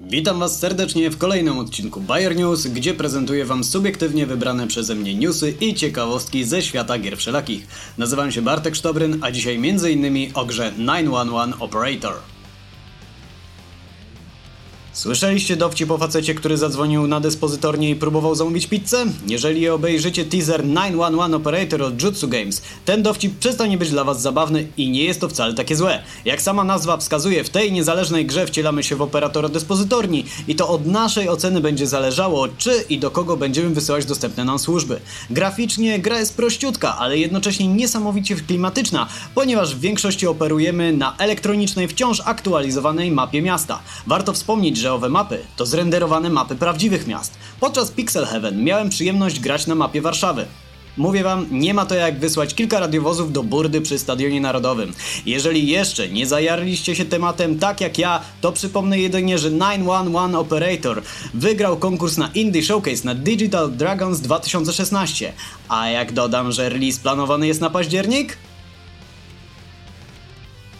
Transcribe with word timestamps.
Witam 0.00 0.38
Was 0.38 0.58
serdecznie 0.58 1.10
w 1.10 1.18
kolejnym 1.18 1.58
odcinku 1.58 2.00
Bayer 2.00 2.36
News, 2.36 2.66
gdzie 2.66 2.94
prezentuję 2.94 3.44
Wam 3.44 3.64
subiektywnie 3.64 4.26
wybrane 4.26 4.66
przeze 4.66 4.94
mnie 4.94 5.14
newsy 5.14 5.54
i 5.60 5.74
ciekawostki 5.74 6.44
ze 6.44 6.62
świata 6.62 6.98
gier 6.98 7.16
wszelakich. 7.16 7.66
Nazywam 7.98 8.32
się 8.32 8.42
Bartek 8.42 8.74
Sztobryn, 8.74 9.18
a 9.22 9.30
dzisiaj 9.30 9.56
m.in. 9.56 10.30
o 10.34 10.44
grze 10.44 10.72
911 10.78 11.58
Operator. 11.60 12.14
Słyszeliście 14.98 15.56
dowcip 15.56 15.90
o 15.90 15.98
facecie, 15.98 16.34
który 16.34 16.56
zadzwonił 16.56 17.06
na 17.06 17.20
dyspozytornię 17.20 17.90
i 17.90 17.96
próbował 17.96 18.34
zamówić 18.34 18.66
pizzę? 18.66 19.04
Jeżeli 19.26 19.68
obejrzycie 19.68 20.24
teaser 20.24 20.62
911 20.64 21.36
Operator 21.36 21.82
od 21.82 22.02
Jutsu 22.02 22.28
Games, 22.28 22.62
ten 22.84 23.02
dowcip 23.02 23.38
przestanie 23.38 23.78
być 23.78 23.90
dla 23.90 24.04
was 24.04 24.22
zabawny 24.22 24.66
i 24.76 24.90
nie 24.90 25.04
jest 25.04 25.20
to 25.20 25.28
wcale 25.28 25.54
takie 25.54 25.76
złe. 25.76 26.02
Jak 26.24 26.42
sama 26.42 26.64
nazwa 26.64 26.96
wskazuje, 26.96 27.44
w 27.44 27.50
tej 27.50 27.72
niezależnej 27.72 28.26
grze 28.26 28.46
wcielamy 28.46 28.82
się 28.82 28.96
w 28.96 29.02
operatora 29.02 29.48
dyspozytorni 29.48 30.24
i 30.48 30.54
to 30.54 30.68
od 30.68 30.86
naszej 30.86 31.28
oceny 31.28 31.60
będzie 31.60 31.86
zależało, 31.86 32.48
czy 32.48 32.84
i 32.88 32.98
do 32.98 33.10
kogo 33.10 33.36
będziemy 33.36 33.70
wysyłać 33.70 34.04
dostępne 34.04 34.44
nam 34.44 34.58
służby. 34.58 35.00
Graficznie 35.30 35.98
gra 35.98 36.18
jest 36.18 36.36
prościutka, 36.36 36.96
ale 36.98 37.18
jednocześnie 37.18 37.68
niesamowicie 37.68 38.36
klimatyczna, 38.36 39.08
ponieważ 39.34 39.74
w 39.74 39.80
większości 39.80 40.26
operujemy 40.26 40.92
na 40.92 41.16
elektronicznej, 41.18 41.88
wciąż 41.88 42.22
aktualizowanej 42.24 43.10
mapie 43.10 43.42
miasta. 43.42 43.80
Warto 44.06 44.32
wspomnieć, 44.32 44.76
że 44.76 44.87
mapy 45.10 45.38
to 45.56 45.66
zrenderowane 45.66 46.30
mapy 46.30 46.56
prawdziwych 46.56 47.06
miast. 47.06 47.38
Podczas 47.60 47.90
Pixel 47.90 48.26
Heaven 48.26 48.64
miałem 48.64 48.88
przyjemność 48.88 49.40
grać 49.40 49.66
na 49.66 49.74
mapie 49.74 50.02
Warszawy. 50.02 50.46
Mówię 50.96 51.22
wam, 51.22 51.46
nie 51.50 51.74
ma 51.74 51.86
to 51.86 51.94
jak 51.94 52.18
wysłać 52.18 52.54
kilka 52.54 52.80
radiowozów 52.80 53.32
do 53.32 53.42
burdy 53.42 53.80
przy 53.80 53.98
Stadionie 53.98 54.40
Narodowym. 54.40 54.92
Jeżeli 55.26 55.68
jeszcze 55.68 56.08
nie 56.08 56.26
zajarliście 56.26 56.96
się 56.96 57.04
tematem 57.04 57.58
tak 57.58 57.80
jak 57.80 57.98
ja, 57.98 58.20
to 58.40 58.52
przypomnę 58.52 58.98
jedynie, 58.98 59.38
że 59.38 59.50
911 59.50 60.38
Operator 60.38 61.02
wygrał 61.34 61.76
konkurs 61.76 62.16
na 62.16 62.30
Indie 62.34 62.62
Showcase 62.62 63.04
na 63.04 63.14
Digital 63.14 63.72
Dragons 63.72 64.20
2016. 64.20 65.32
A 65.68 65.88
jak 65.88 66.12
dodam, 66.12 66.52
że 66.52 66.68
release 66.68 66.98
planowany 66.98 67.46
jest 67.46 67.60
na 67.60 67.70
październik? 67.70 68.47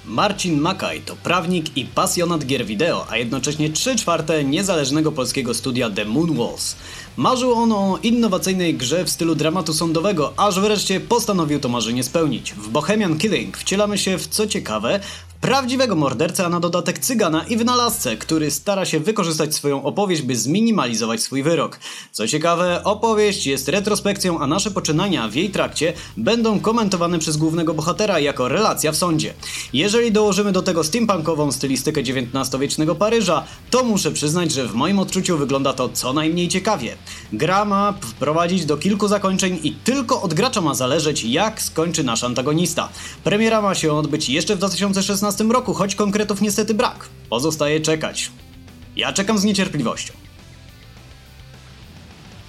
Marcin 0.08 0.60
Makaj 0.60 1.00
to 1.00 1.16
prawnik 1.16 1.76
i 1.76 1.84
pasjonat 1.84 2.44
gier 2.44 2.66
wideo, 2.66 3.06
a 3.10 3.16
jednocześnie 3.16 3.70
3 3.70 3.96
czwarte 3.96 4.44
niezależnego 4.44 5.12
polskiego 5.12 5.54
studia 5.54 5.90
The 5.90 6.04
Moon 6.04 6.36
Walls. 6.36 6.76
Marzył 7.16 7.52
on 7.52 7.72
o 7.72 7.98
innowacyjnej 8.02 8.74
grze 8.74 9.04
w 9.04 9.10
stylu 9.10 9.34
dramatu 9.34 9.74
sądowego, 9.74 10.32
aż 10.36 10.60
wreszcie 10.60 11.00
postanowił 11.00 11.60
to 11.60 11.68
marzenie 11.68 12.04
spełnić. 12.04 12.52
W 12.52 12.68
Bohemian 12.68 13.18
Killing 13.18 13.56
wcielamy 13.56 13.98
się 13.98 14.18
w 14.18 14.26
co 14.26 14.46
ciekawe 14.46 15.00
prawdziwego 15.40 15.96
mordercę, 15.96 16.46
a 16.46 16.48
na 16.48 16.60
dodatek 16.60 16.98
cygana 16.98 17.44
i 17.44 17.56
wynalazcę, 17.56 18.16
który 18.16 18.50
stara 18.50 18.84
się 18.84 19.00
wykorzystać 19.00 19.54
swoją 19.54 19.84
opowieść, 19.84 20.22
by 20.22 20.36
zminimalizować 20.36 21.20
swój 21.20 21.42
wyrok. 21.42 21.78
Co 22.12 22.28
ciekawe, 22.28 22.84
opowieść 22.84 23.46
jest 23.46 23.68
retrospekcją, 23.68 24.38
a 24.40 24.46
nasze 24.46 24.70
poczynania 24.70 25.28
w 25.28 25.34
jej 25.34 25.50
trakcie 25.50 25.92
będą 26.16 26.60
komentowane 26.60 27.18
przez 27.18 27.36
głównego 27.36 27.74
bohatera 27.74 28.20
jako 28.20 28.48
relacja 28.48 28.92
w 28.92 28.96
sądzie. 28.96 29.34
Jeżeli 29.72 30.12
dołożymy 30.12 30.52
do 30.52 30.62
tego 30.62 30.84
steampunkową 30.84 31.52
stylistykę 31.52 32.00
XIX-wiecznego 32.00 32.94
Paryża, 32.94 33.44
to 33.70 33.84
muszę 33.84 34.12
przyznać, 34.12 34.52
że 34.52 34.66
w 34.66 34.74
moim 34.74 34.98
odczuciu 34.98 35.38
wygląda 35.38 35.72
to 35.72 35.88
co 35.88 36.12
najmniej 36.12 36.48
ciekawie. 36.48 36.96
Gra 37.32 37.64
ma 37.64 37.92
wprowadzić 37.92 38.64
do 38.64 38.76
kilku 38.76 39.08
zakończeń 39.08 39.60
i 39.62 39.72
tylko 39.72 40.22
od 40.22 40.34
gracza 40.34 40.60
ma 40.60 40.74
zależeć, 40.74 41.24
jak 41.24 41.62
skończy 41.62 42.04
nasz 42.04 42.24
antagonista. 42.24 42.88
Premiera 43.24 43.62
ma 43.62 43.74
się 43.74 43.92
odbyć 43.92 44.28
jeszcze 44.28 44.54
w 44.54 44.58
2016 44.58 45.27
roku, 45.50 45.74
choć 45.74 45.94
konkretów 45.94 46.40
niestety 46.40 46.74
brak. 46.74 47.08
Pozostaje 47.30 47.80
czekać. 47.80 48.30
Ja 48.96 49.12
czekam 49.12 49.38
z 49.38 49.44
niecierpliwością. 49.44 50.27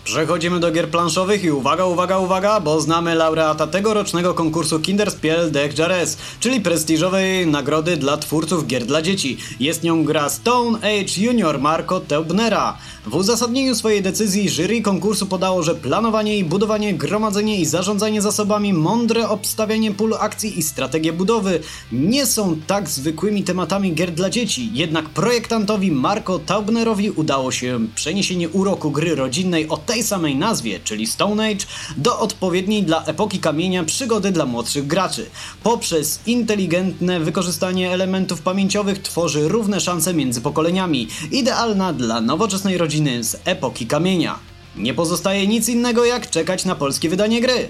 Przechodzimy 0.09 0.59
do 0.59 0.71
gier 0.71 0.89
planszowych 0.89 1.43
i 1.43 1.51
uwaga, 1.51 1.85
uwaga, 1.85 2.17
uwaga, 2.17 2.59
bo 2.59 2.81
znamy 2.81 3.15
laureata 3.15 3.67
tegorocznego 3.67 4.33
konkursu 4.33 4.79
Kinderspiel 4.79 5.51
Dech 5.51 5.77
Jares, 5.77 6.17
czyli 6.39 6.61
prestiżowej 6.61 7.47
nagrody 7.47 7.97
dla 7.97 8.17
twórców 8.17 8.67
gier 8.67 8.85
dla 8.85 9.01
dzieci. 9.01 9.37
Jest 9.59 9.83
nią 9.83 10.03
gra 10.03 10.29
Stone 10.29 10.77
Age 10.77 11.21
Junior 11.21 11.59
Marco 11.59 11.99
Teubnera. 11.99 12.77
W 13.05 13.15
uzasadnieniu 13.15 13.75
swojej 13.75 14.01
decyzji 14.01 14.49
jury 14.49 14.81
konkursu 14.81 15.25
podało, 15.25 15.63
że 15.63 15.75
planowanie 15.75 16.37
i 16.37 16.43
budowanie, 16.43 16.93
gromadzenie 16.93 17.59
i 17.59 17.65
zarządzanie 17.65 18.21
zasobami, 18.21 18.73
mądre 18.73 19.29
obstawianie 19.29 19.91
pól 19.91 20.13
akcji 20.19 20.59
i 20.59 20.63
strategie 20.63 21.13
budowy 21.13 21.59
nie 21.91 22.25
są 22.25 22.55
tak 22.67 22.89
zwykłymi 22.89 23.43
tematami 23.43 23.93
gier 23.93 24.11
dla 24.11 24.29
dzieci, 24.29 24.69
jednak 24.73 25.09
projektantowi 25.09 25.91
Marco 25.91 26.39
Taubnerowi 26.39 27.11
udało 27.11 27.51
się 27.51 27.79
przeniesienie 27.95 28.49
uroku 28.49 28.91
gry 28.91 29.15
rodzinnej 29.15 29.69
o 29.69 29.77
tej 29.99 30.07
samej 30.07 30.35
nazwie, 30.35 30.79
czyli 30.83 31.07
Stone 31.07 31.45
Age, 31.45 31.65
do 31.97 32.19
odpowiedniej 32.19 32.83
dla 32.83 33.05
epoki 33.05 33.39
kamienia 33.39 33.83
przygody 33.83 34.31
dla 34.31 34.45
młodszych 34.45 34.87
graczy. 34.87 35.25
Poprzez 35.63 36.19
inteligentne 36.25 37.19
wykorzystanie 37.19 37.91
elementów 37.91 38.41
pamięciowych 38.41 39.01
tworzy 39.01 39.47
równe 39.47 39.79
szanse 39.79 40.13
między 40.13 40.41
pokoleniami, 40.41 41.07
idealna 41.31 41.93
dla 41.93 42.21
nowoczesnej 42.21 42.77
rodziny 42.77 43.23
z 43.23 43.37
epoki 43.45 43.87
kamienia. 43.87 44.39
Nie 44.75 44.93
pozostaje 44.93 45.47
nic 45.47 45.69
innego 45.69 46.05
jak 46.05 46.29
czekać 46.29 46.65
na 46.65 46.75
polskie 46.75 47.09
wydanie 47.09 47.41
gry. 47.41 47.69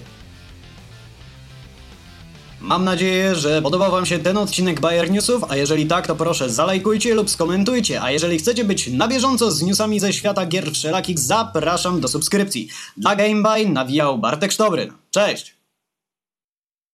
Mam 2.61 2.83
nadzieję, 2.83 3.35
że 3.35 3.61
podobał 3.61 3.91
Wam 3.91 4.05
się 4.05 4.19
ten 4.19 4.37
odcinek 4.37 4.79
Bayer 4.79 5.11
Newsów, 5.11 5.43
a 5.49 5.55
jeżeli 5.55 5.85
tak, 5.85 6.07
to 6.07 6.15
proszę 6.15 6.49
zalajkujcie 6.49 7.13
lub 7.15 7.29
skomentujcie, 7.29 8.01
a 8.01 8.11
jeżeli 8.11 8.37
chcecie 8.37 8.63
być 8.63 8.87
na 8.87 9.07
bieżąco 9.07 9.51
z 9.51 9.61
newsami 9.61 9.99
ze 9.99 10.13
świata 10.13 10.45
gier 10.45 10.71
wszelakich, 10.71 11.19
zapraszam 11.19 12.01
do 12.01 12.07
subskrypcji. 12.07 12.67
Dla 12.97 13.15
GameBuy 13.15 13.69
nawijał 13.69 14.17
Bartek 14.17 14.51
Sztobryn. 14.51 14.93
Cześć! 15.11 15.58